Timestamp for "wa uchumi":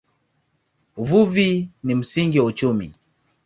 2.39-2.93